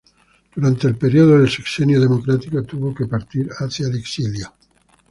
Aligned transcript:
Durante 0.55 0.87
el 0.87 0.95
período 0.97 1.37
del 1.37 1.47
Sexenio 1.47 2.01
Democrático, 2.01 2.63
tuvo 2.63 2.91
que 2.91 3.05
partir 3.05 3.47
hacia 3.59 3.85
el 3.87 3.99
exilio. 3.99 4.51